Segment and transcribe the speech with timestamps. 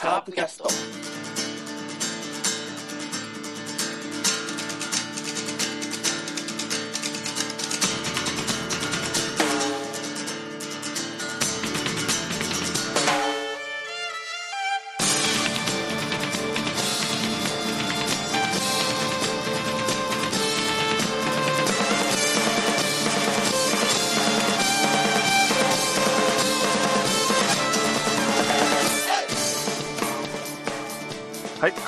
[0.00, 1.49] カープキャスト。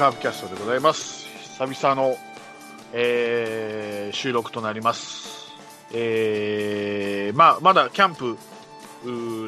[0.03, 1.29] カープキャストでございます。
[1.61, 2.17] 久々の、
[2.93, 5.53] えー収録となります。
[5.93, 8.37] えーまあ、まだキャンプ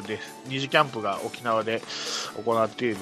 [0.07, 0.33] です。
[0.47, 1.81] 二次キャンプが沖縄で
[2.45, 2.95] 行っている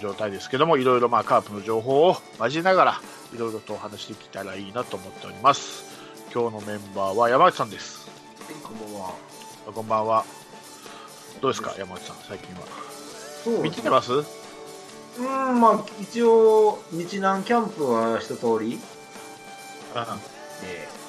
[0.00, 3.00] 状態ですけども、いろいろまあカープの情報を交えながら、
[3.34, 5.84] いろいろとお話していけたらいいなと思っております。
[6.32, 8.08] 今日のメンバーは山内さんです。
[8.62, 9.14] こんばんは。
[9.74, 10.24] こんばんは。
[11.42, 13.62] どうですか、山内さん、最近は。
[13.62, 14.43] 見てます？
[15.18, 18.76] うん、まあ、一応、日南キャンプは一通りで、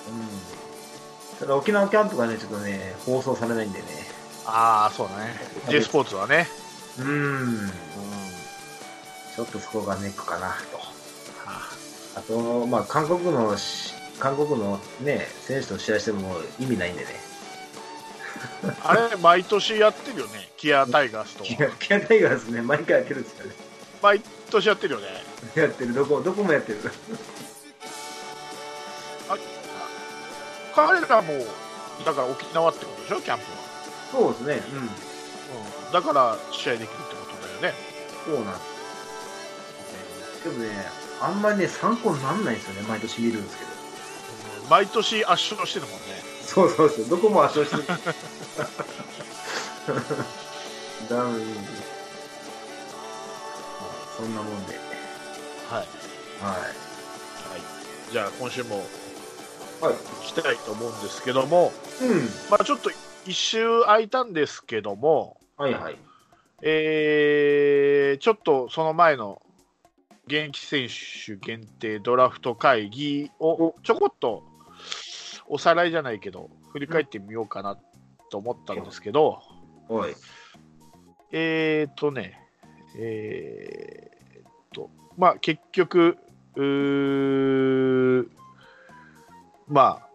[0.09, 0.11] う
[1.33, 1.39] ん。
[1.39, 3.85] ただ沖縄キャンプがね、ちょっとね、放送されないんでね。
[4.45, 5.33] ああ、そうだね。
[5.69, 6.47] J スポーツはね。
[6.99, 7.07] うん。
[7.07, 7.11] う
[7.63, 7.71] ん
[9.35, 10.77] ちょっとそこがネックかなと。
[10.77, 11.61] は
[12.15, 17.07] あと、まあ、韓国のし、韓国のね、選手と試合しても意味ないんでね。
[18.81, 21.43] あれ、毎年やってるよね、キアタイガースと。
[21.43, 23.55] キャキャタイガーですね、毎回やってるんですよね。
[24.05, 25.07] 毎年やってるよね。
[25.55, 26.79] やってる、どこ、どこもやってる。
[30.75, 31.33] 彼らも、
[32.05, 33.49] だから沖縄ってことでしょ、キャンプは。
[34.11, 34.61] そうですね、
[35.87, 37.73] うん、だから試合できるってことだよね。
[38.27, 38.35] うん。
[38.35, 40.43] そうなんです。
[40.43, 40.87] でもね、
[41.19, 43.71] あんまりね、参考にならないんですよね、毎年見るんですけど。
[43.71, 43.75] うん
[44.69, 46.23] 毎年圧勝してるもんね。
[46.43, 47.99] そうそうそう、どこも圧勝してる。
[51.09, 51.55] ダウン、
[54.15, 54.73] そんなもんで。
[55.69, 55.87] はい。
[56.41, 58.79] ははい、じゃあ、今週もい。
[59.83, 59.93] はい。
[59.93, 61.71] 行きたいと思うんですけども、
[62.01, 62.19] うん。
[62.49, 62.91] まあ、ちょっと
[63.25, 65.97] 一周空いたんですけども、はいはい。
[66.61, 69.41] えーちょっとその前の
[70.27, 74.43] 現役選手限定ドラフト会議をちょこっと
[75.47, 77.77] おさらいじゃないけど振り返ってみようかな
[78.31, 79.41] と思ったんですけど、
[79.89, 80.15] おい。
[81.31, 82.44] えーとね、
[82.97, 86.17] えーと、まあ結局、
[89.67, 90.07] まあ、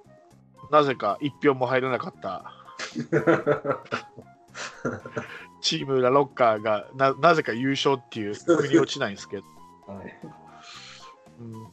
[0.71, 2.53] なぜか一票も入らなかった。
[5.61, 9.43] チームラロッカーがななぜか優勝っていう腑に落ちないんですけど、
[9.87, 10.19] はい。
[11.41, 11.67] うん、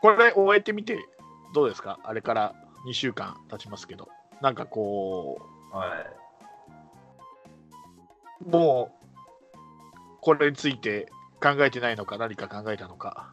[0.00, 0.98] これ終えてみて
[1.52, 1.98] どうですか？
[2.04, 2.54] あれから
[2.86, 4.08] 2週間経ちますけど。
[4.40, 5.40] なんかこ
[5.72, 5.90] はい。
[8.46, 9.03] うもう
[10.24, 13.30] これについて考えてないのか何か考えたのか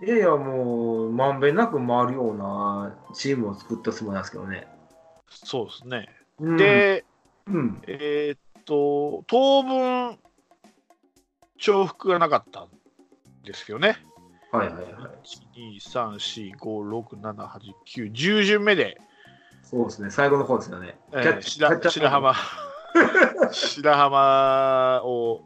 [0.00, 4.68] いやいや、もう、まんべんなく回るようなチームを作ったつもりなんですけどね。
[5.28, 7.04] そうですね、うん、で
[7.48, 7.82] うん。
[7.88, 10.16] えーっと当分
[11.58, 12.68] 重複がなかったん
[13.44, 13.96] ですよね
[14.52, 14.84] はいはいはい。
[15.80, 19.00] 12345678910巡目で
[19.64, 20.96] そうですね、最後の方ですよね。
[21.12, 22.36] えー白白浜
[23.50, 25.42] 白浜を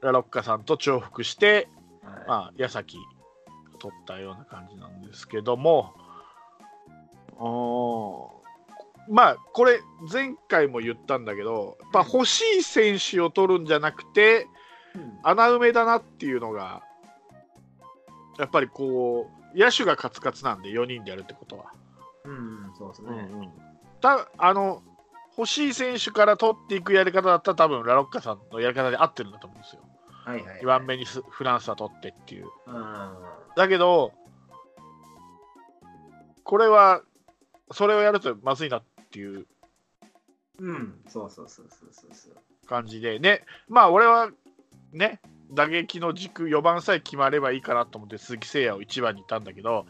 [0.00, 1.68] ラロッカさんと重複して、
[2.02, 2.96] はいまあ、矢崎
[3.78, 5.94] 取ったような感じなんですけども
[9.08, 9.80] まあこれ
[10.10, 14.46] 前回も言ったんだけどやっぱ欲しい選手を取るんじゃなくて
[14.94, 16.82] うん穴埋めだなっていうのが
[18.38, 21.72] やっぱりこう野手がカツカツなんで4人でやるってことは。
[22.24, 23.28] うん、そうですね。
[24.00, 24.82] たあの
[25.38, 29.82] 欲しい選手から取っていくやり方だったら多分ラロッカさんのやり方で合ってるんだと思うんですよ。
[30.26, 30.60] はいはい。
[30.60, 32.46] 2番目にスフランスは取ってっていう。
[32.66, 33.14] うん。
[33.56, 34.12] だけど、
[36.44, 37.02] これは
[37.72, 39.46] それをやるとまずいなっていう
[40.58, 42.66] うん、そうそうそうそうそうそう。
[42.66, 44.30] 感じでね、まあ俺は
[44.92, 45.20] ね、
[45.52, 49.86] 打撃の軸4番さえ決まればいいかなと思って鈴木誠也を1番にいたんだけど、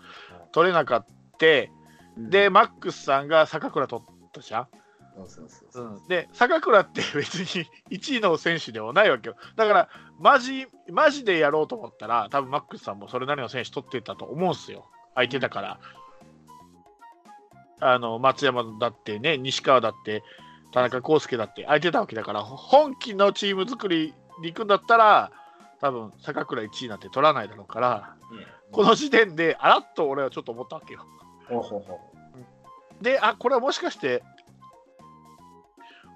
[0.52, 1.16] 取れなかった。
[1.38, 4.68] で、マックスさんが坂倉取ったじゃん。
[5.16, 6.02] そうそうそうそう。
[6.08, 9.36] で坂倉って 別に1位の選手ではないわけよ。
[9.56, 9.88] だから
[10.20, 14.90] マジマジでやろうと思ったら多分マックスさんもそれなりの選手取ってたと思うんすよ。
[15.14, 15.80] 相手だから。
[17.80, 20.22] あの松山だってね西川だって
[20.72, 25.30] 田中康介だって相手だわけだから本気のチーム作りに行くんだったら
[25.80, 31.06] 多分坂倉1位なんて取らないだろうからねこの時点であらっと俺はちょっと思ったわけよ。
[31.48, 32.00] ほうほうほ
[33.00, 34.22] であこれはもしかして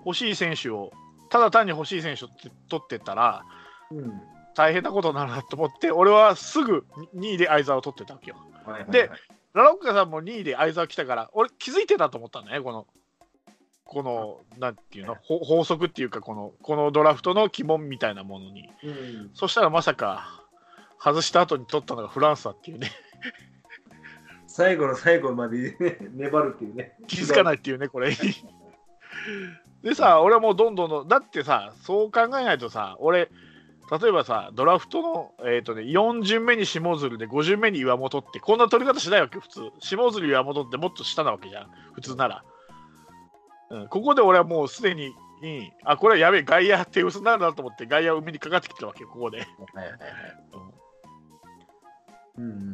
[0.04, 0.92] 欲しい選手を
[1.28, 2.28] ただ単に欲しい選手を
[2.68, 3.44] 取ってったら
[3.90, 4.20] うん。
[4.54, 6.84] 大変なことになるなと思って俺はすぐ
[7.16, 9.10] 2位で相沢を取ってたわけよはいはいはいで、
[9.54, 12.86] ラロッカさんも2位で相沢来たから俺気づいてたと思ったんだねこの
[13.84, 19.30] このなんていうのほ法則っていうかこのこのドラフトの鬼門みたいなものにうん。
[19.34, 20.44] そしたらまさか
[20.98, 22.90] 外した後に取ったのがフランスだっていうね
[24.46, 26.96] 最後の最後まで、ね、粘るっていうね。
[27.06, 28.14] 気づかないっていうねこれ
[29.82, 33.30] でさ俺はもうどんどんどんだってさそう考えないとさ俺
[34.00, 42.44] 例えばさドラフトの、えーとね、4巡目に下鶴で5巡目に岩本ってこんな取り方しないわけ普通下鶴岩本ってもっと下なわけじゃん普通なら、
[43.70, 45.12] うん、ここで俺はもうすでに
[45.42, 49.98] にあこれはやべえ外野手薄になるなと思って外野海にかかってきたわけよここで、はいはいはい。
[52.38, 52.72] うんうん。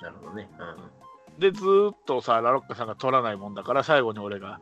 [0.00, 0.48] なるほどね。
[0.58, 1.40] うん。
[1.40, 4.60] でずーっとさラロッカさんが取らないもんだから最後に俺が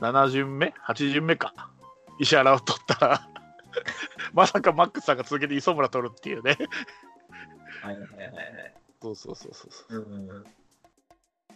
[0.00, 1.70] 7巡目？8巡目か。
[2.18, 3.28] 石原を取ったら。
[4.32, 6.56] まさかマックスさんが続けて磯村取るっていうね。
[7.82, 8.74] はいはいはいはい。
[9.00, 9.98] そうそうそうそうそう。
[9.98, 10.44] うん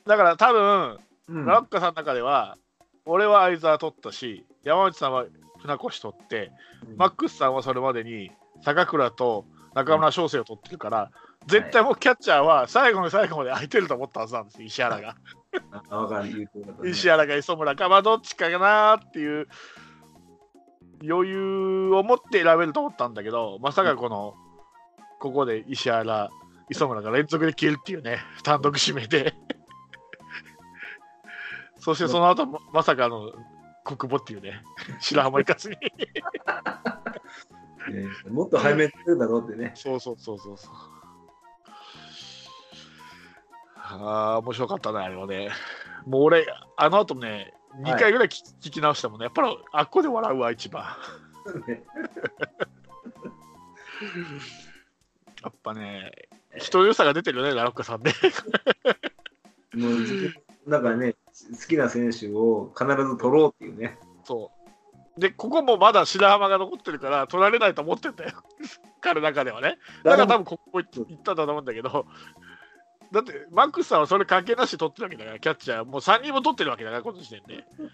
[0.07, 0.99] だから多分
[1.29, 1.47] うん。
[1.47, 2.59] ラロッカさんの中では
[3.07, 5.25] 俺は相沢取ったし山内さんは
[5.61, 6.53] 船越取って
[6.97, 8.31] マックスさんはそれまでに
[8.63, 11.11] 坂倉と中村翔成を取ってるから
[11.47, 15.17] 絶対もうキャッチャーは最後の最後まで空いてると思ったはずなんですよ石原が。
[15.91, 19.49] あ、わかる、言うてることね石原が磯村か、まあ、どっちかなっていう
[21.03, 24.35] 余裕を持って選べると思ったんだけど、まさかこの、
[25.21, 26.31] ここで石原、
[26.71, 29.35] 磯村が連続で消えるっていうね、単独指名で。
[31.79, 33.33] そしてその後もまさかの
[33.85, 34.63] 国母っていうね、
[35.01, 35.77] 白浜行かずに。
[35.77, 35.93] ね
[38.31, 39.73] もっと背面ってるんだろうってね。
[39.75, 40.94] そうそうそうそうそう。
[43.87, 45.51] ああ、面白かったね、あれはね。
[46.07, 46.47] もう俺、
[46.77, 47.53] あの後ね、
[47.83, 49.25] 2回ぐらい聞き,、聞き直したもんね。
[49.25, 50.85] やっぱりあっこで笑うわ、一番。
[51.67, 51.83] ね
[55.43, 56.13] やっぱね、
[56.57, 58.15] 人良さが出てるよね、ラロッカさんね。
[59.75, 60.35] もう自分
[60.67, 63.99] なんかね、好きな選手を必ず取ろうっていうね。
[64.25, 64.51] そ
[65.17, 65.21] う。
[65.21, 68.33] で、ここもまだ白浜が残ってるから、取られないと思ってんだよ。
[69.01, 69.79] 彼の中ではね。
[70.03, 72.07] だから多分ここ行ったんだと思うんだけど、
[73.15, 77.65] だって、マックスさんはそれ関係なし取ってるわけだから、キャッチャー、もう3人も取ってるわけだから、この時点で。
[77.79, 77.91] うん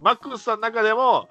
[0.00, 1.28] マックスさんの中でも、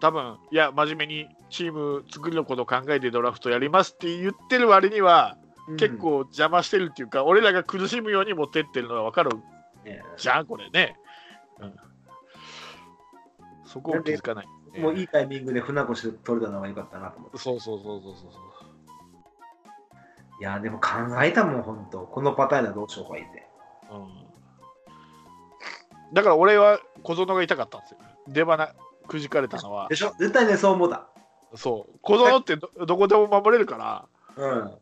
[0.00, 5.38] 多分いや、真面目にチーム作りのことを考えてドラフトやりますって言ってる割には、
[5.68, 9.30] に結、構邪魔してるっていうか、俺らが苦しむように持ってってるのが分かる
[9.84, 10.96] ねじゃん、これね。
[11.58, 11.74] うん、
[13.64, 14.80] そこを気づかない、ね。
[14.80, 17.38] もういいタイミングで船越で取れたのが良かったなと思って。
[17.38, 18.55] そうそうそうそうそう。
[20.40, 20.88] いや、でも考
[21.22, 23.46] えたもん、本当このパターンはどうしようか言って。
[23.90, 24.26] うん
[26.12, 27.98] だから俺は小園が痛かったんですよ。
[28.28, 28.72] 出花
[29.08, 30.14] くじかれたのはで、しょ？
[30.20, 31.08] 絶対ね、そう思った。
[31.56, 34.06] そう、小園ってどどこでも守れるから、
[34.36, 34.78] うん。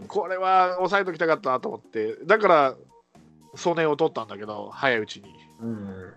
[0.00, 2.74] うん、これは抑えときたかったなと思って、だから、
[3.54, 5.32] 曽根を取ったんだけど、早いうちに。
[5.60, 5.68] うん。
[5.68, 6.14] うん、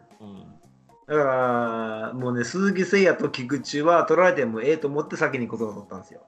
[1.07, 6.21] だから、もうね、鈴木誠也と菊池は取られてもええと思って先にことを取ったんですよ。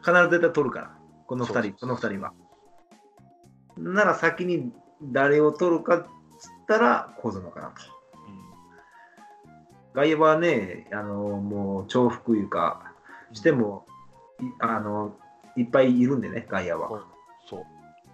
[0.00, 2.32] 必ず絶対取るから、この2人、この2人は。
[3.76, 6.06] なら先に誰を取るかっ
[6.38, 7.74] つったら、小園かなと。
[9.94, 12.94] 外野はね、あのもう重複いうか、
[13.32, 13.86] しても、
[14.40, 15.16] いあの
[15.56, 17.04] いっぱいいるんでね、外野は。
[17.46, 17.66] そう、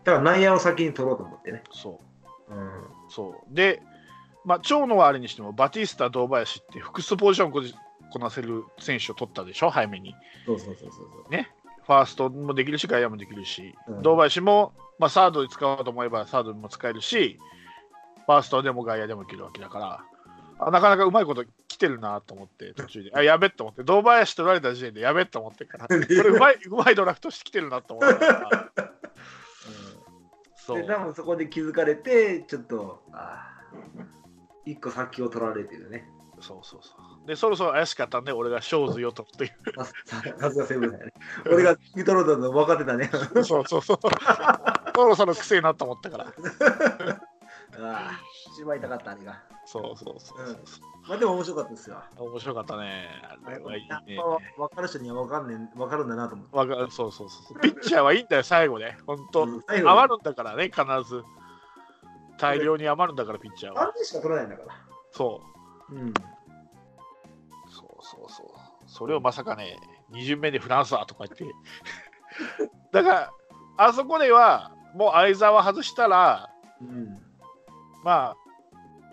[0.05, 1.63] だから内野を先に取ろうと思ってね。
[1.73, 2.01] そ
[2.49, 2.55] う。
[2.55, 2.71] うん。
[3.09, 3.83] そうで、
[4.45, 10.15] まあ、長野はあれにしても、バティスタ、堂林って複数ポジションこなせる選手を取ったでしょ、早めに。
[10.47, 11.33] そうそうそうそうそう。
[11.87, 14.03] ファーストもできるし、外野もできるし、うん。
[14.03, 17.39] 堂林も、まあ、サードで使おうと思えばサードでも使えるし、
[18.27, 20.05] ファーストでも外野でもいけるわけだから、
[20.59, 28.93] あなかなかうまいこと来てるなと思って、途中で、あやべっと思って、堂林取られた時点でやべっと思ってから、 これうまいうまいドラフトしてきてるなと思ったから、
[30.57, 30.79] そう。
[30.79, 34.17] で多分そこで気づかれて、ちょっと、あー
[34.67, 36.09] 一個先を取られてるね。
[36.41, 37.16] そうそうそう。
[37.27, 39.53] で、そろそろ怪しかったんで、俺がショーズよとっていう。
[40.05, 41.13] さすがセブンだよね。
[41.51, 43.11] 俺が聞き取ろうと分かってたね。
[43.45, 43.99] そうそうそう。
[44.95, 46.25] そろそろ癖になったと思ったから。
[46.25, 46.31] あ
[47.79, 48.21] あ、
[48.57, 49.43] しまいたかった、あれが。
[49.67, 50.57] そうそうそうそう。
[51.09, 52.03] まあでも面白かったですよ。
[52.17, 53.09] 面白かったね。
[53.45, 54.17] あれはいいね。
[54.17, 56.57] ぱ分かる人には分かんねん分かるんだなと思って。
[56.57, 57.61] わかるそうそうそう。
[57.61, 58.97] ピッチャーはいいんだよ、最後ね。
[59.07, 61.25] 本当、うん余るんだからね、必ず。
[62.39, 63.93] 大量に余るんだから、ピッチャーは。
[64.03, 64.75] しか取れないんだから。
[65.11, 65.43] そ
[65.91, 65.95] う。
[65.95, 66.15] うん。
[68.29, 68.47] そう
[68.87, 69.77] それをまさかね、
[70.13, 71.45] 2巡目でフランスだとか言って。
[72.93, 73.33] だから、
[73.77, 77.19] あそこでは、もう相沢外したら、うん。
[78.05, 78.37] まあ、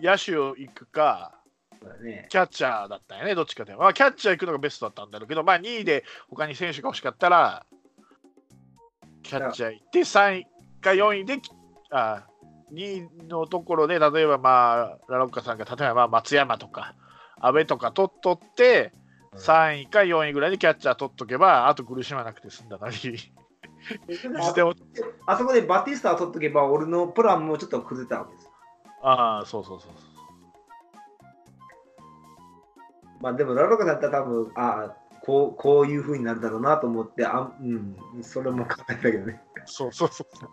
[0.00, 1.32] 野手を行くか、
[2.02, 2.26] ね。
[2.30, 3.74] キャッチャーだったよね、どっちかで。
[3.74, 7.66] まあ、キャッチャー行くのがベストだったんだろうけど、まあ、2位で他に選手が欲しかったら、
[9.22, 10.46] キャッチャー行って、3位
[10.80, 11.40] か4位で、
[11.90, 12.26] あ
[12.72, 16.94] 2位のところで、例えば、まあ、ラロッカさんが、例えばまあ松山とか、
[17.40, 18.92] 阿部とか取っとって、
[19.36, 24.22] 3位か4位ぐらいでキャッチャー取っとけば、あと苦しまなくて済んだのに、いつ
[24.54, 24.74] でも、
[25.26, 28.50] あそこでバティスタを取っとけば、俺のプランもちょっと崩れたわけです。
[29.02, 30.14] ああ、そうそうそうそう。
[33.20, 39.40] まあでも、ラロカだったら多分、ああ、こうこういうふうになるだろうなと思って、あうん、それも考えたけどね。
[39.64, 40.50] そうそうそうそう。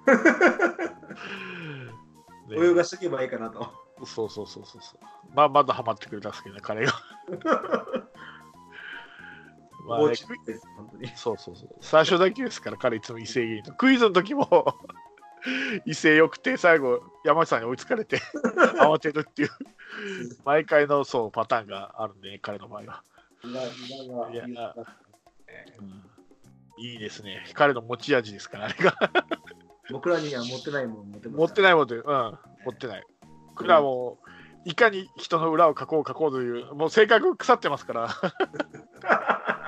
[2.55, 3.69] ね泳がしとけばいいかなと。
[4.05, 4.99] そうそうそうそうそう。
[5.35, 6.93] まあ、まだハマってくれたんですけどね、彼が。
[9.85, 11.07] まあね落ち本当に。
[11.15, 11.69] そうそうそう。
[11.81, 13.73] 最初だけですから、彼いつも威勢いいと。
[13.73, 14.75] クイズの時も
[15.85, 18.19] 威勢よくて、最後、山内さんに追いつかれて
[18.79, 19.49] 慌てるっていう、
[20.45, 23.03] 毎回のそうパターンがあるんで、ね、彼の場合は。
[23.43, 24.45] いや
[25.79, 26.11] うん
[26.77, 27.45] いいですね。
[27.53, 28.95] 彼の持ち味ですから、あれが。
[29.91, 32.37] 僕らには持ってないもん持って持ってないもんで、うん、持
[32.71, 33.03] ってない。
[33.49, 34.17] 僕らも、
[34.65, 38.09] いかに人の裏を書こう書こうという、もう性格腐ってますから。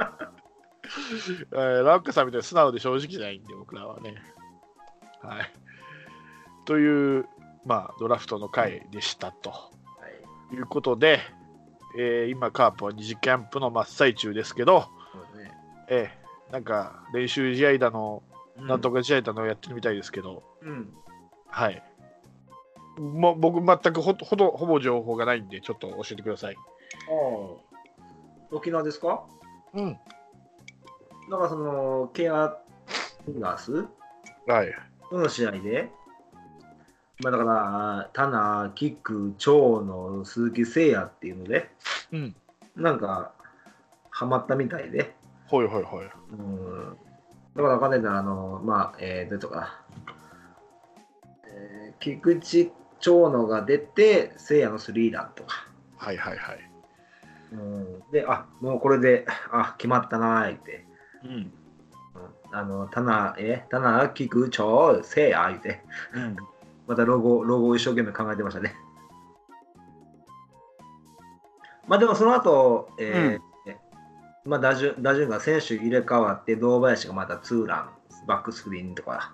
[1.52, 4.16] えーラックさんみたいに素直で正直じゃないんで、僕らはね。
[5.22, 5.52] はい。
[6.66, 7.26] という、
[7.66, 9.58] まあ、ドラフトの回でしたとは
[10.52, 11.20] いいうことで、
[11.98, 14.80] えー今、カープは二次キャンプの真っ最中ですけど、
[15.36, 15.52] ね
[15.90, 18.22] えーなんか練習試合だの、
[18.58, 18.98] なんとか。
[19.00, 20.94] か試合だのやってるみたいですけど、うん。
[21.48, 21.84] はい。
[23.00, 26.56] もう僕、全くほほどほぼ情報がないんで、ちょっと教えてください。
[26.56, 26.60] あ
[27.10, 27.76] あ。
[28.52, 29.24] 沖縄ですか？
[29.74, 29.98] うん。
[31.30, 32.58] だからその、ケア
[33.26, 33.86] フィンガース
[34.48, 34.74] はい。
[35.12, 35.90] の試合で、
[37.22, 41.70] まあだから、タナ、キック、長野、鈴木誠也っていうので、
[42.12, 42.36] うん。
[42.76, 43.32] なんか、
[44.10, 45.16] ハマったみたいで、
[45.48, 46.06] ほいほいほい。
[46.06, 46.98] うん。
[47.56, 49.86] だからわかんないなら、あの、まあ、えー、どうやったかな。
[51.48, 55.68] えー、菊池長野が出て、誠也のスリーランとか。
[55.98, 56.60] はいはいはい。
[57.54, 60.86] うん、で、あもうこれで、あ決まったなーって。
[61.24, 61.32] うん。
[61.32, 61.54] うん
[62.56, 65.82] あの、タナ、え、タナ、菊、長、聖夜言って、
[66.14, 66.36] うん。
[66.86, 68.76] またロゴ、ロゴを一生懸命考えてましたね。
[71.88, 73.54] まあでもその後、えー
[74.46, 77.90] まあ打順打順が選手入れ替わって、堂林がまたツーラン、
[78.28, 79.34] バックスクリーンとか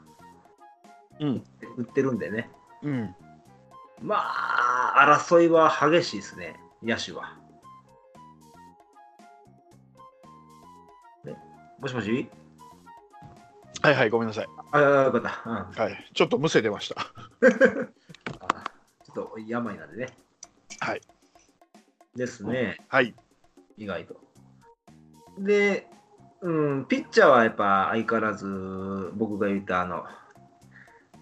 [1.20, 1.44] うん。
[1.78, 2.50] 打ってるんでね。
[2.84, 3.16] うん。
[4.02, 7.39] まあ、争いは激しいですね、野手は。
[11.82, 12.30] もしもし？
[13.82, 14.48] はいはい、ごめんなさい。
[14.72, 15.42] あ、よかった。
[15.46, 16.12] うんはい。
[16.14, 17.02] ちょっとむせてました。
[18.42, 18.64] あ
[19.06, 20.18] ちょっと病なんでね。
[20.80, 21.02] はい。
[22.16, 23.16] ですね、はい。
[23.78, 24.18] 意外と。
[25.38, 25.88] で、
[26.42, 30.06] うん、ピッチャーはやっぱ相変わらず僕が言ったあの、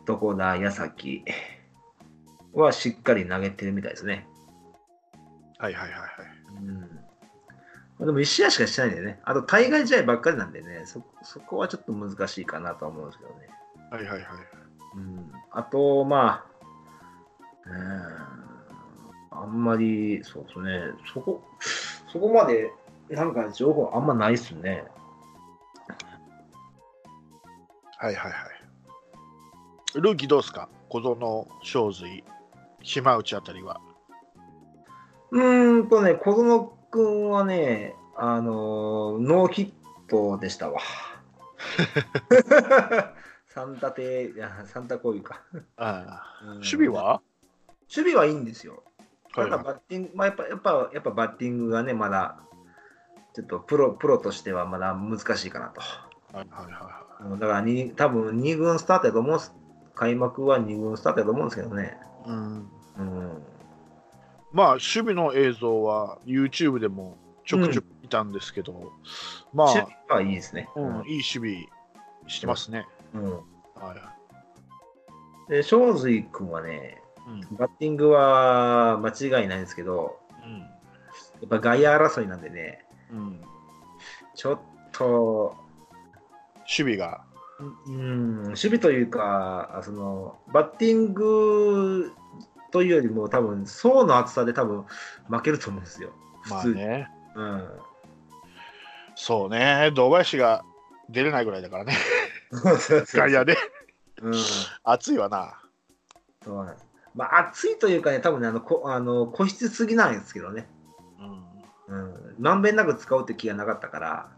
[0.08, 1.24] 床田、矢崎
[2.54, 4.28] はしっかり投げてるみたいですね。
[5.60, 6.10] はいはいはいはい。
[8.00, 9.20] でも1試合しかしてないんでね。
[9.24, 13.50] あと対外試合ばっかりなんでね、そそこはちょっと難しいかなとは思うんですけどね。
[13.92, 14.28] はいはいはい。
[14.96, 16.46] うん、あと、まあ、
[17.66, 20.70] うん、あんまり、そうですね、
[21.14, 21.44] そこ、
[22.12, 22.72] そこまで、
[23.10, 24.84] なんか情報あんまないっすね。
[28.00, 28.38] はいはいは
[29.96, 30.02] い。
[30.02, 30.70] ルーキーどうですか？
[30.90, 32.24] 小園、正髄、
[32.84, 33.82] 島内あたりは。
[35.32, 39.72] うーんとね、小園くんはね、あのーノーヒッ
[40.10, 40.82] トでしたわ。
[43.48, 45.42] サンタテ、いやサンタコイか。
[45.78, 46.42] ああ。
[46.44, 47.22] うん守備は？
[47.96, 48.84] 守備はいいんですよ。
[49.34, 52.40] ただバッティング、まあ、やっぱやっぱやっぱバッティングがね、まだ
[53.34, 55.82] ちょっとプロプロとしてはまだ難しいかなと。
[55.82, 59.40] はいはいはうんだからに多分2軍スタートやと思う。
[59.96, 61.98] 開幕は2軍スタートやと思うんですけどね。
[62.26, 62.30] い。
[62.30, 62.70] うん。
[62.98, 63.44] うん。
[64.54, 68.92] まあ、守備の映像は YouTube でもちょくちょく見たんですけど、
[69.54, 70.70] ま守あ、備はいいですね。
[70.76, 71.66] うん、いい守備
[72.28, 72.88] してますね。
[73.14, 73.34] うん。
[73.34, 73.40] は
[75.48, 75.52] い。
[75.52, 77.58] で、正髄君はね、うん。
[77.58, 80.60] バッティングは間違いないんですけど、うん。
[80.60, 80.68] や
[81.46, 83.42] っぱ外野争いなんでね、うん。
[84.36, 84.60] ちょっ
[84.92, 85.56] と、
[86.60, 87.24] 守備が？
[87.88, 92.12] うん、守備というか、そのバッティング
[92.72, 94.86] というよりも、多分層の厚さで多分
[95.30, 96.12] 負けると思うんですよ。
[96.50, 96.82] まあ普通に。
[96.82, 97.10] ね。
[97.36, 97.70] うん。
[99.16, 99.92] そうね。
[99.96, 100.64] 堂林が
[101.10, 101.94] 出れないぐらいだからね。
[102.52, 103.58] 外野で。
[104.22, 104.34] うん。
[104.84, 105.60] 熱いわな。
[106.44, 106.78] そう
[107.16, 110.68] まあ、暑いというかね、多分ね、あのこあの個室すぎなんですけどね。
[111.90, 112.00] うん。
[112.00, 112.36] うん。
[112.38, 114.30] まんべんなく使おうって気がなかったから、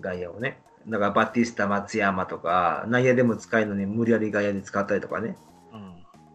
[0.00, 0.60] 外野をね。
[0.86, 5.36] だからバティスタ、松山とか、内野でも使えるのに無理やり外野で使ったりとかね。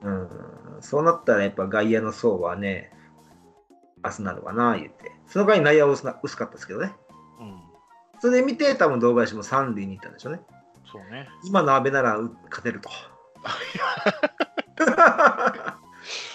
[0.01, 0.21] うん。
[0.75, 0.81] うん。
[0.81, 2.91] そうなったらやっぱ外野の層はね、
[4.03, 5.11] 明日なのかな、言って。
[5.27, 6.93] その代わり内野は薄な薄かったですけどね。
[7.39, 7.61] うん。
[8.19, 10.41] それで見て、多分堂林も三塁に行ったんでしょうね。
[10.91, 11.29] そうね。
[11.45, 12.89] 今の阿部ならう勝てると。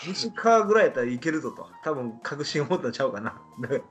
[0.06, 1.68] 西川ぐらいやったらいけるぞと。
[1.82, 3.40] 多分確信を持ったんちゃうかな。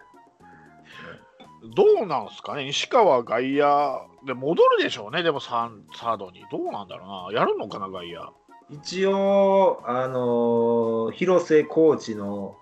[1.75, 6.45] どうなんすかね、西川外野で戻るでしょうね、でもサードに。
[6.51, 7.39] どうなんだろうな。
[7.39, 8.33] やるのかな、外野。
[8.69, 12.57] 一応、あのー広瀬コーチの、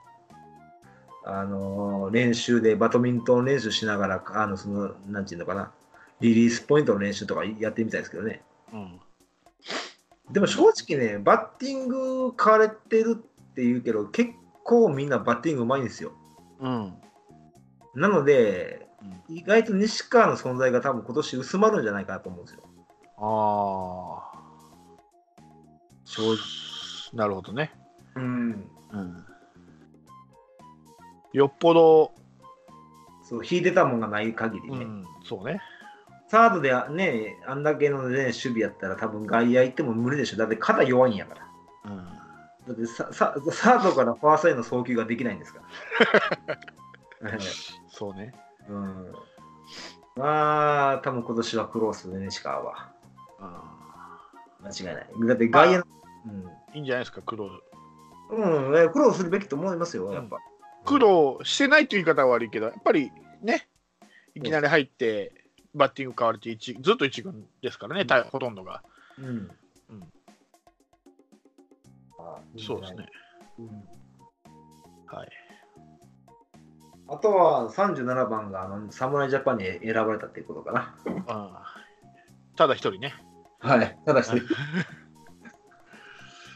[1.25, 5.71] あのー練習でバドミントン練習しながら、あのそのなんていうのかな、
[6.19, 8.41] リリースポイントの練習とかやってみたいですけどね。
[8.73, 8.99] うん。
[10.31, 14.31] でも正直ね、バッティング変われてるって言うけど、結
[14.63, 16.13] 構みんなバッティングうまいんですよ。
[16.59, 16.93] うん。
[17.95, 18.87] なので、
[19.27, 22.63] 意外と西川の存在が多分今年薄まるんじゃないかなと思うんですよ。
[23.17, 24.30] ああ。
[26.15, 26.37] 正直。
[27.13, 27.71] なるほどね。
[28.15, 28.69] うん。
[28.91, 29.25] うん。
[31.33, 32.11] よっぽど、
[33.23, 34.85] そう、引いてたもんがない限りね。
[34.85, 35.61] うん、そうね。
[36.27, 40.37] サードでね、あんだけの、ね、守備やったら多分外野行っても無理でしょ。
[40.37, 41.91] だって肩弱いんやから。
[41.91, 42.05] うん。
[42.67, 45.61] だってサササードからファーストへの送球ができないんですか
[47.21, 47.29] ら。
[47.31, 47.39] は い
[47.89, 48.33] そうね。
[48.69, 49.13] うん、
[50.15, 52.91] まあ、多分今年はクロースでね、西川は。
[54.61, 54.67] うん。
[54.67, 55.07] 間違いない。
[55.27, 55.83] だって外野の、
[56.73, 57.49] いいんじゃないですか、苦労。
[58.29, 60.37] うん、うん、苦労するべきと思いますよ、やっぱ。
[60.85, 63.11] 苦労してないという言い方は悪いけど、やっぱり
[63.41, 63.67] ね、
[64.35, 65.33] いきなり入って、
[65.73, 68.83] バッティング変われて一、ずっと一軍ですからね、大ほとんどが。
[69.17, 69.25] うん。
[69.25, 69.51] うん
[72.19, 73.07] あそうですね。。
[73.59, 73.67] うん
[75.07, 75.29] はい。
[77.09, 80.95] あとは37番があの侍ジャパンに選ばれたっていうことかな。
[81.05, 81.25] うん
[82.55, 83.13] ただ一人ね。
[83.59, 83.97] はい。
[84.05, 84.31] ただし、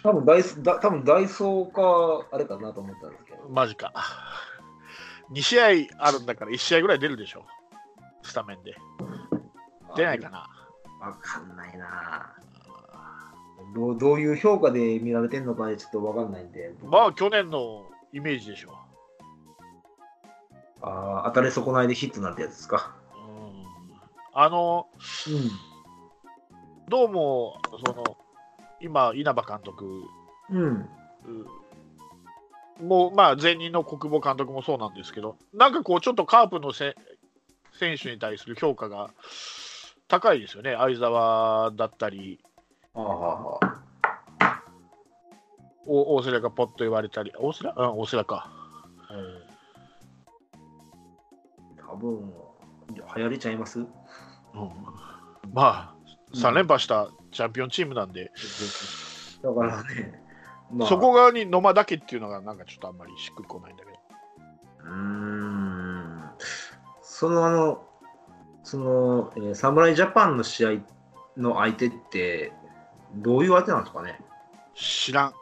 [0.06, 3.50] 多分ダイソだ多分ダイソーか、あれかなと思ったんですけど。
[3.50, 3.92] マジか。
[5.34, 5.66] 2試合
[5.98, 7.44] あるんだから1試合ぐらい出るでしょ。
[8.22, 8.76] スタメンで。
[9.96, 10.48] 出ないかな。
[11.02, 12.36] わかんないな
[13.74, 13.98] どう。
[13.98, 16.72] どういう評価で見られてんのかちょっとわかんないんで。
[16.84, 18.78] まあ、去年のイメージでしょ。
[20.82, 22.96] あー当たり損ないでヒットなんてやつですか。
[23.16, 23.64] うん
[24.36, 24.86] あの、
[25.28, 26.90] うん。
[26.90, 28.04] どうも、その、
[28.86, 30.04] 今、稲葉監督、
[30.50, 30.64] うん。
[30.64, 30.88] うん
[32.82, 36.94] もう、まあ、前任の国母監督もそうなんですけど、なんかこう、ちょっとカープのせ
[37.80, 39.12] 選手に対する評価が
[40.10, 40.76] 高いですよね。
[40.78, 42.44] 相澤だったり、
[42.94, 44.62] ああ、
[45.88, 47.74] お大瀬良がポッと言われたり、大瀬良？
[47.78, 48.52] うん、大瀬良か。
[51.80, 52.34] 多分
[53.16, 53.80] 流行りちゃいます？
[53.80, 53.88] うん、
[55.54, 55.96] まあ、
[56.34, 58.32] 3連覇したチャンピオンチームなんで、
[59.44, 60.24] だからね、
[60.72, 63.98] まあ、そこ側に野間だけっていうのが、なんかちょっとあんまりしっくりこないんだけど。
[64.86, 66.30] うーん
[67.02, 67.86] そのあの、
[68.64, 70.70] その、えー侍ジャパンの試合
[71.36, 72.54] の相手って、
[73.16, 74.18] どういう相手なんですかね？
[74.74, 75.34] 知らん。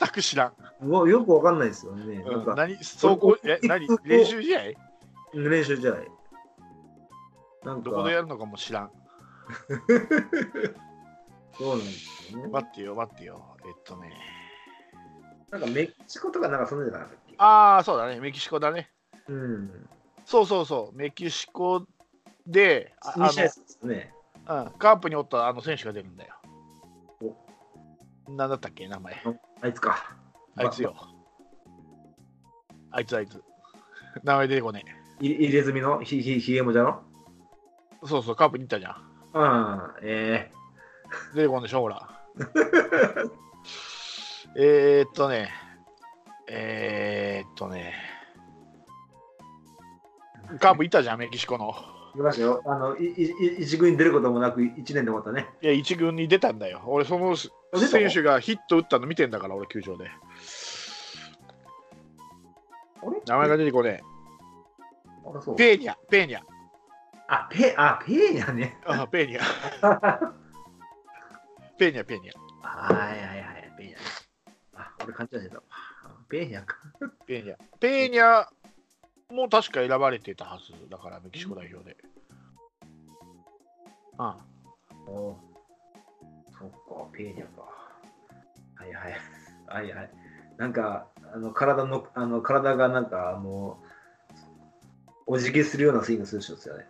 [0.00, 0.86] 全く知らん。
[0.86, 2.14] もうよくわかんないですよね。
[2.16, 4.60] うん何、走行、え、何、練習試合？
[5.34, 5.92] 練習試合。
[7.66, 8.90] なんか、どこでやるのかも知らん。
[11.58, 12.48] そうなんですよね。
[12.48, 13.56] 待ってよ、待ってよ。
[13.66, 14.12] えっとね。
[15.50, 17.34] なんかメキシコとかなんかそんなんじゃなかったっけ？
[17.38, 18.90] ああ、そうだね、メキシコだね。
[19.28, 19.88] うん。
[20.24, 21.86] そうそうそう、メキシコ
[22.46, 24.12] で、ああ2試合ですね。
[24.46, 26.34] のうん、カープにおったあの選手が出るんだよ。
[28.28, 29.22] なんだったっけ、名前。
[29.62, 30.16] あいつか。
[30.56, 30.94] あいつよ。
[32.92, 33.42] あいつあいつ。
[34.22, 34.84] 名前出てこね
[35.20, 36.00] い入れ墨の？
[36.02, 37.02] ひひひげもじゃろ？
[37.02, 37.05] え。
[38.04, 38.96] そうそう、カープに行ったじゃん。
[39.34, 39.92] うん。
[40.02, 40.50] え
[41.34, 42.08] 出てこんでしょ、ほら。
[44.56, 45.50] えーっとね、
[46.48, 47.94] えーっとね、
[50.60, 51.74] カープいたじゃん、メキシコの。
[52.14, 52.62] ー、いましたよ。
[52.64, 55.48] あの、いいい一軍に出ることもなく1年で終わったね。
[55.60, 56.82] いや、一軍に出たんだよ。
[56.86, 57.86] 俺、その出たの？
[57.88, 60.08] 選手がヒット打ったの見てんだから、俺、球場で。
[63.02, 63.20] あれ？
[63.26, 64.00] 名前が出てこね
[65.28, 65.56] あらそうえ。
[65.56, 66.40] ペーニャ、ペーニャ。
[67.28, 68.78] あ、ペあ、ペーニャね。
[68.86, 69.40] あペーニャ。
[71.78, 72.34] ペーニャ、ペーニャ。
[72.62, 74.04] はいはいはい、ペーニャね。
[74.74, 75.56] あ、俺勘違いして
[76.28, 76.76] ペーニャか。
[77.26, 77.56] ペーニャ。
[77.80, 78.46] ペーニャ
[79.30, 81.96] も確か選ばれてたはずだから、メキシコ代表で。
[84.18, 84.38] あ
[85.08, 85.36] お
[86.58, 86.76] そっか。
[87.12, 87.62] ペーニャか。
[88.76, 89.16] はいはい。
[89.66, 90.10] はいはい。
[90.58, 93.82] なんか、あの体の、あの体がなんかも
[95.26, 96.86] う、お辞儀するようなスイングする人ですよね。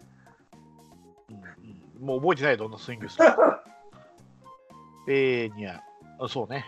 [2.01, 3.25] うんもう覚えてないどんなスイングする
[5.07, 5.81] ペ ーニャ、
[6.21, 6.65] あそうね。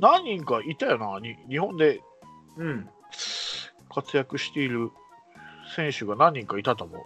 [0.00, 2.00] 何人かいたよな、に日本で
[2.56, 2.88] うん。
[3.94, 4.90] 活躍している
[5.76, 7.00] 選手が何人かいたと思う。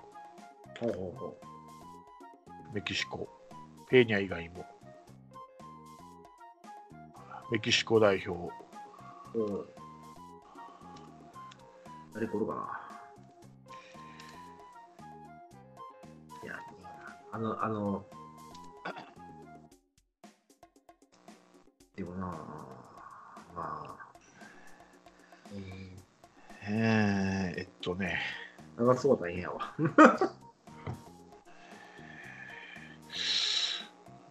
[0.78, 1.36] ほうほうほ
[2.72, 3.28] メキシコ。
[3.88, 4.64] ペーニャ以外も。
[7.50, 8.52] メキシコ代表。
[9.34, 9.40] う。
[9.42, 9.66] うん。
[12.14, 12.85] 誰来るかな。
[17.32, 18.04] あの、あの、
[21.96, 22.26] でもな、
[23.54, 23.96] まあ、
[25.52, 25.62] うん、
[26.68, 28.18] えー、えっとね、
[28.76, 29.74] 長そう大変やわ。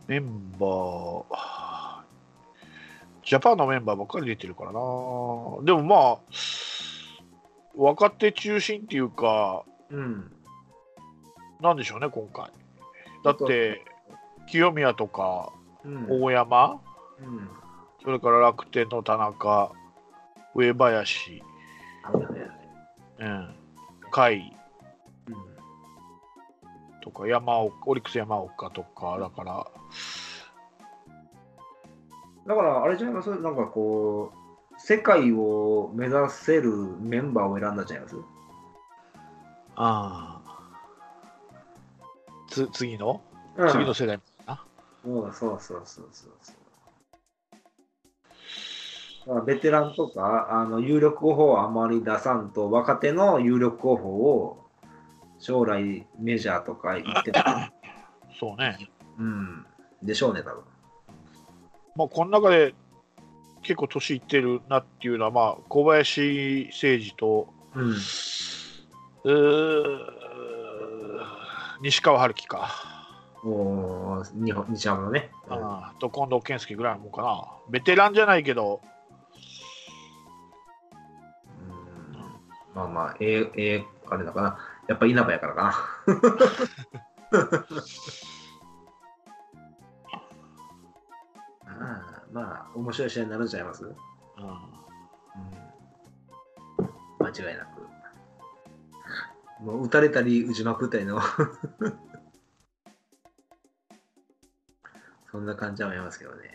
[0.08, 2.03] メンバー、
[3.23, 4.79] ジャパンのメンバーばっかり出てるからな。
[5.63, 6.19] でもまあ、
[7.75, 10.31] 若手中心っていうか、うん。
[11.60, 12.51] なんでしょうね、今回。
[13.25, 13.83] だって、
[14.47, 15.51] 清宮とか
[15.83, 16.21] うん。
[16.21, 16.81] 大山、
[17.19, 17.49] うん。
[18.03, 19.71] それから楽天の田中、
[20.53, 21.43] 上林。
[23.19, 23.55] うん、
[24.11, 24.41] 甲斐。
[25.27, 25.35] うん。
[27.01, 29.67] とか山岡、オリックス山岡とか、だから、
[32.47, 38.15] だから、あれじゃないますなんかこう、世界を目指せるメンバーを選んだんじゃないます
[39.77, 40.34] ああ、
[42.55, 43.21] つ次の、
[43.57, 43.69] うん。
[43.69, 44.63] 次の世代な。
[45.03, 46.31] そうそうそうそうそう。
[49.25, 49.45] そう。
[49.45, 54.65] ベテランとかあの有力候補をあまり出さんと若手の有力候補を
[55.39, 57.33] 将来メジャーとか行って
[58.39, 58.89] そうね。
[59.17, 59.65] うん。
[60.01, 60.63] でしょうね多分。
[61.97, 62.73] まあ、この中で
[63.63, 67.91] 結構年いってるなっていうのは、まあ、小林誠司と、うん。
[67.91, 70.24] うー
[71.81, 72.69] 西川春樹か、
[73.43, 75.53] おー日本日ハムのね、うん。
[75.53, 77.45] あーと近藤健介ぐらいのもんかな。
[77.69, 78.81] ベテランじゃないけど、
[81.59, 82.75] うん。
[82.75, 84.57] まあまあええええあれだかな
[84.88, 85.69] やっぱ稲葉やからかな。
[91.67, 93.83] あ あまあ面白い試合になるんちゃいます？
[93.83, 93.93] うん。
[97.19, 97.81] 間違いなく。
[99.65, 101.19] もう打たれたり打ちまくったりの
[105.32, 106.51] そんな感じは思いますけどね。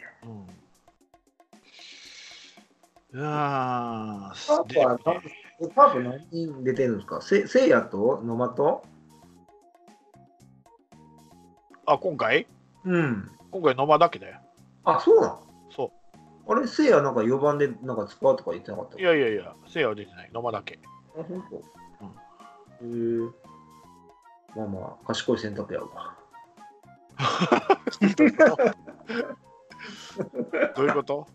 [3.12, 7.20] うん、いやパーープはパープ何人出てるんですか？
[7.20, 8.82] せせいやと野間と？
[11.86, 12.46] あ今回？
[12.84, 13.30] うん。
[13.50, 14.38] 今回野間だけだよ。
[14.84, 15.38] あ、そうなん
[15.70, 15.92] そ
[16.46, 19.00] あれ、せいやなんか4番でなんか使うとか言ってなかったう。
[19.00, 20.30] いやいやいや、せいやは出てない。
[20.32, 20.78] 野間だけ。
[21.18, 21.42] あ、ほん
[24.56, 26.16] まあまあ、賢い選択やわ。
[30.74, 31.26] どういうこと？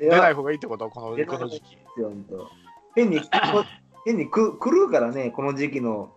[0.00, 0.88] い出ないや、方がいいってこと？
[0.90, 1.78] このこの時期。
[2.94, 3.20] 変に、
[4.04, 6.12] 変にく狂うからね、この時期の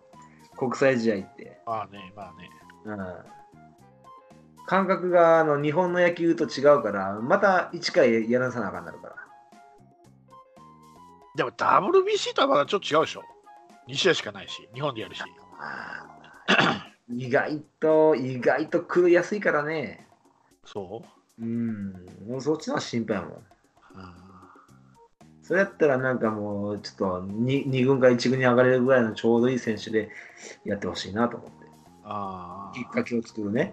[0.56, 1.60] 国際試合って。
[1.66, 2.50] まあね、まあね。
[2.84, 3.38] うん
[4.68, 9.14] 感覚があの日本の野球と違うから、また1回やらさなあかんなるから。
[11.36, 13.22] でも WBC とはまだちょっと違うでしょ。
[13.88, 15.22] 2試合しかないし、日本でやるし。
[17.10, 20.06] 意外と、意外と狂いやすいからね。
[20.64, 21.02] そ
[21.40, 21.42] う？
[21.42, 21.92] うん、
[22.28, 23.30] もうそっちの心配やもん。
[23.30, 23.42] うん
[25.40, 30.10] それやったらなんかもうちょっと 2, 2軍か1軍に上がれるぐらいのちょうどいい選手で
[30.66, 31.66] やってほしいなと思って。
[32.04, 33.72] あきっかけを作るね。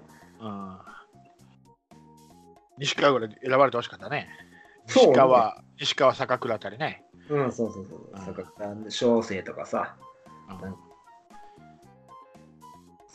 [2.78, 4.30] 西川ぐらい選ばれてほしかったね。
[4.88, 7.04] そう西川、西川坂倉あたりね。
[7.30, 8.20] うん、そうそうそううん。
[8.26, 9.96] 坂倉翔成とかさ。
[10.62, 10.76] うん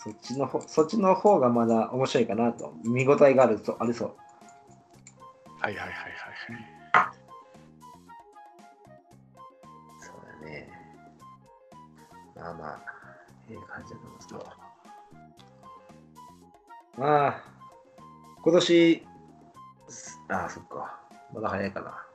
[0.03, 2.73] そっちの方、そっちの方がまだ面白いかなと。
[2.85, 4.15] 見応えがあると、ありそう。
[5.61, 7.13] はいはいはいはいはい。
[10.01, 10.71] そうだね。
[12.35, 12.81] まあまあ、
[13.51, 14.47] ええ感じなんですけど。
[16.97, 17.43] まあ、
[18.43, 19.07] 今年、
[19.87, 20.99] すああ、そっか。
[21.35, 22.10] まだ早いかな。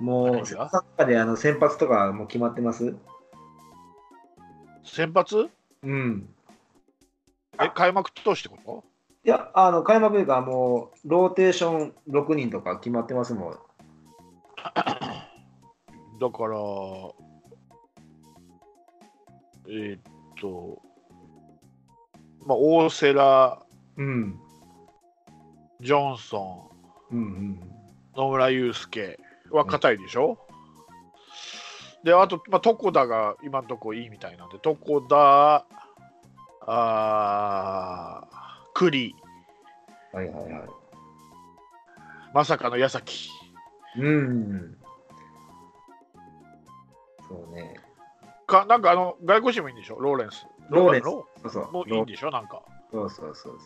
[0.00, 2.94] もう、何がサッカーであの先発とかもう決まってます？
[4.84, 5.48] 先発？
[5.82, 6.28] うん。
[7.60, 8.84] え、開幕投手ってこと？
[9.24, 13.52] いや、あの、開幕がもう、ローテーション6人とか決まってますもん。
[13.52, 13.58] だ
[16.30, 16.56] から、
[19.68, 20.00] えーっ
[20.40, 20.80] と、
[22.46, 23.62] まあ、大瀬良、
[23.98, 24.40] うん。
[25.80, 26.70] ジョンソ
[27.10, 27.26] うんうん。
[27.50, 27.60] ン、
[28.16, 29.18] 野村祐介
[29.50, 30.38] は硬いでしょ、
[32.04, 35.66] で、あと、まあ、床田が今のとこいいみたいなんで、床田、
[36.66, 38.28] あー
[38.74, 39.14] 栗、
[40.12, 40.62] はいはいはい。
[42.34, 43.28] まさかの矢崎。
[43.98, 44.76] うん。
[47.28, 47.74] そうね。
[48.46, 49.98] かなんかあの外国人もいいんでしょ？
[50.00, 50.46] ローレンス。
[50.68, 51.72] ローレンスロそうそう。
[51.72, 52.30] もういいんでしょ？
[52.30, 52.62] なんか。
[52.92, 53.58] そうそうそうそう。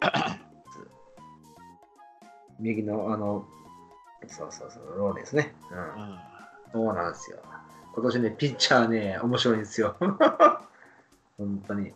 [2.60, 3.44] 右のあの、
[4.28, 5.54] そうそうそう、ローですね。
[5.70, 5.74] う。
[5.74, 5.80] うん
[6.14, 6.18] ん
[6.72, 7.38] そうなんですよ。
[7.94, 9.96] 今年ね、ピッチャーね、面白いんですよ。
[11.38, 11.92] 本当に。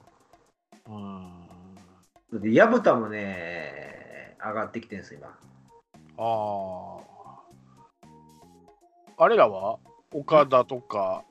[0.87, 1.39] うん
[2.33, 5.39] で、薮田もね、上がってきてるんですよ、今。
[6.19, 6.99] あ
[9.19, 9.25] あ。
[9.25, 9.79] あれらは？
[10.13, 11.25] 岡田とか、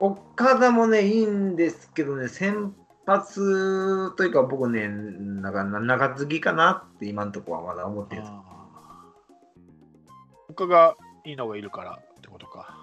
[0.00, 2.74] 岡田もね、いいんですけどね、先
[3.06, 8.53] 発というか、僕ね、なんか中継ぎかなって今のところはまだ思ってるんです。
[10.54, 12.76] 他がいいのがいるからってことか。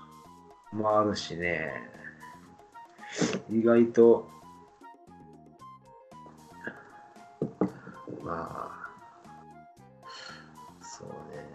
[0.73, 1.71] もあるしね、
[3.49, 4.29] 意外と、
[8.23, 10.09] まあ、
[10.81, 11.45] そうね、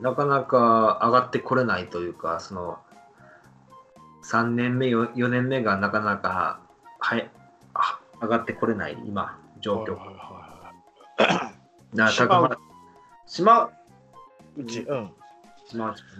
[0.00, 2.78] なかなか上がってこれないというか、その、
[4.24, 6.60] 3年目、4年目がなかなか、
[6.98, 7.30] はい、
[7.74, 9.96] あ上がってこれない、今、状況。
[9.96, 10.22] はいはいは
[11.20, 11.52] いは
[11.94, 12.10] な
[13.26, 13.70] 島
[14.56, 15.10] うち、うん。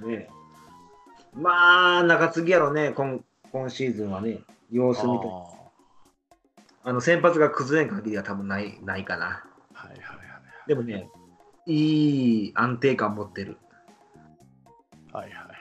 [0.07, 0.29] ね。
[1.35, 3.21] まあ、中継ぎやろね、今
[3.53, 4.41] 今シーズンはね、
[4.71, 5.27] 様子見て。
[5.27, 5.63] あ
[6.85, 9.45] あの先発が崩れん限りは多分ないないかな。
[9.73, 10.69] ーはいはいはい。
[10.69, 11.09] でもね、
[11.67, 13.57] いい安定感持ってる。
[15.13, 15.53] はいはいはい。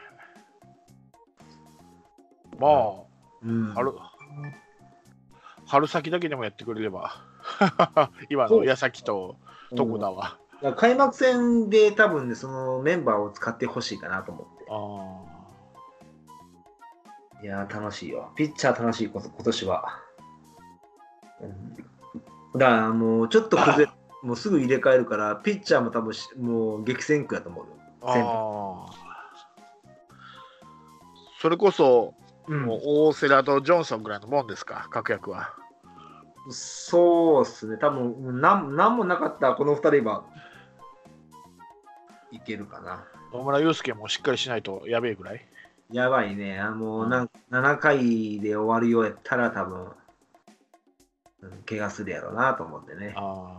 [2.59, 3.03] ま
[3.43, 3.93] うんあ、春、
[5.67, 7.23] 春先だけでもやってくれれば、
[8.29, 9.35] 今の矢崎と
[9.71, 10.37] 床田は。
[10.77, 14.65] 開幕戦で多分ね、そのメンバーを使ってほしいかなと思って。
[14.69, 15.31] あ
[17.43, 18.31] いやー、楽しいよ。
[18.35, 19.99] ピッチャー楽しいこと、今年は。
[21.41, 27.71] うん、だからもうちょっと崩れ、もうすぐ入れ替えるから、ピッチャーも多分しもう激戦区やと思うよ。
[28.03, 28.85] あ。
[31.39, 32.13] それこそ、
[32.47, 35.55] うんもう大瀬良とジョンソンぐらいのもんですか、確約は。
[36.49, 40.23] そうっすね、多分なんなんもなかったらこの2人は
[42.31, 43.03] いけるかな。
[43.33, 45.45] 野村祐介もしっかりしないとやべえぐらい？
[45.91, 49.87] やばいね、あのうんなん7回で終わるようやったら多分、
[51.41, 53.13] うん、怪我するやろうなと思ってね。
[53.17, 53.57] あ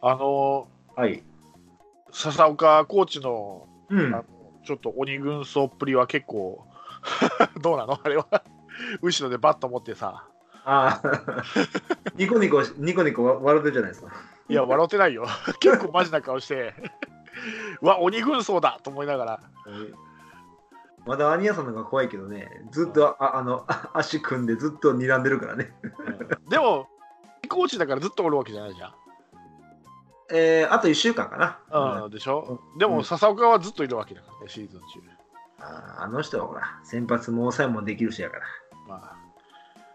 [0.00, 0.10] あ。
[0.10, 1.22] あの、はい。
[2.10, 4.24] 笹岡コーチのうんあの
[4.64, 6.64] ちょっと鬼軍曹っぷりは結構
[7.62, 7.98] どうなの？
[8.02, 8.26] あれは
[9.02, 10.24] 後ろでバット持ってさ
[10.64, 11.42] ああ、
[12.16, 14.12] ニコニコ、ニコニコ笑ってるじゃないですか。
[14.48, 15.26] いや笑ってないよ。
[15.60, 16.74] 結構マジな顔して。
[17.82, 19.40] うわ鬼軍曹だと思いながら。
[21.06, 25.72] まだアニヤさんの方が怖いけどね、ずっとああのあ足組んでずっと睨んでるからね。
[25.82, 26.48] うん。
[26.48, 26.88] でも
[27.48, 28.94] コーチだからずっとおるわけじゃないじゃん、
[30.32, 31.36] えー、あと1週間か
[31.70, 32.02] な。
[32.04, 32.60] うん、でしょ？
[32.72, 32.78] うん。
[32.78, 35.00] でも笹岡はずっといるわけだからねシーズン中。
[35.60, 38.42] あーあの人はほら、先発も抑えもできるしやから。
[38.86, 39.16] まあ。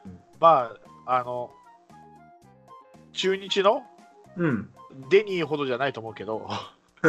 [0.06, 0.20] うん。
[0.40, 0.72] ま
[1.06, 1.52] ああの
[3.12, 3.84] 中日の
[4.38, 4.70] うん。
[5.10, 6.48] デニーほどじゃないと思うけど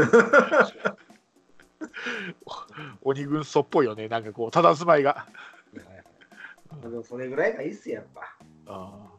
[3.03, 5.27] 鬼軍曹っぽいよねなんかこう佇まいが
[6.83, 8.37] でもそれぐらいがいいっすよ、やっぱ。
[8.67, 9.11] あ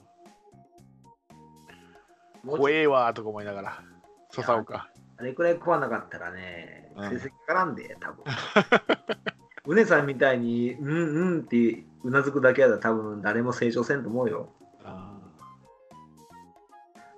[2.45, 3.83] 怖えわとか思いながら
[4.29, 8.23] 笹岡あれくらい食わなかったらね、うん成績からんで、多分。
[9.67, 14.49] うねさんみたいに、うんうんってうなずくだけやったら多分誰も成長せんと思うよ。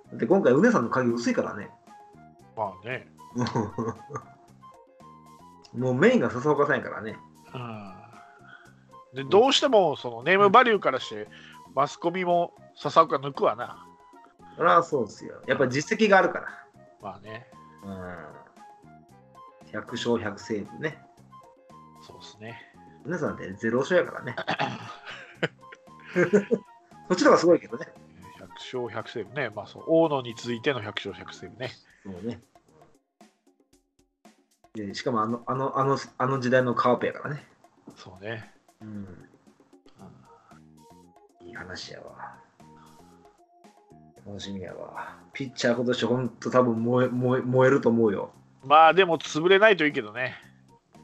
[0.08, 1.70] あだって今回うねさんの影薄いからね。
[2.56, 3.06] ーまあね
[5.76, 7.18] もうメインが笹岡さんやからね。
[7.54, 7.94] うん
[9.14, 11.28] でどうしてもそのネームバリューからして
[11.74, 13.86] マスコミも笹岡抜くわな
[14.56, 15.40] そりゃそうっすよ。
[15.46, 16.46] やっぱ実績があるから。
[17.00, 17.46] まあね
[17.84, 17.92] うん。
[19.72, 20.98] 100勝100セーブね。
[22.02, 22.60] そうですね
[23.04, 24.36] うねさんって0勝やからね。
[27.08, 27.86] そっちの方がすごいけどね。
[28.72, 31.70] 100勝100セーブねまあそう大野に続いての100勝100セーブね
[32.04, 32.40] そうね。
[34.74, 37.44] でしかもあのあのあのあの時代のカーペやからね。
[37.96, 38.50] そうね、
[38.80, 38.88] うん。
[38.88, 39.28] うん
[41.46, 42.36] いい話やわ。
[44.26, 45.16] 楽しみやわ。
[45.32, 48.30] ピッチャー今年ほんと多分燃え燃え燃えると思うよ。
[48.64, 50.34] まあでも潰れないといいけどね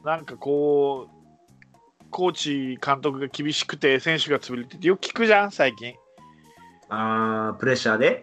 [0.03, 5.95] なんかこうコーチ監督が厳しくて選手が潰れててよく聞くじゃん最近
[6.89, 8.13] あプレッシャーで？